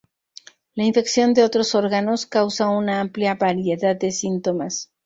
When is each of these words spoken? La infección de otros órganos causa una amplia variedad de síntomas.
La 0.73 0.83
infección 0.83 1.35
de 1.35 1.43
otros 1.43 1.75
órganos 1.75 2.25
causa 2.25 2.69
una 2.71 3.01
amplia 3.01 3.35
variedad 3.35 3.95
de 3.95 4.09
síntomas. 4.09 4.89